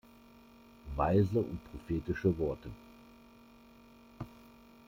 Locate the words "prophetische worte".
1.71-2.71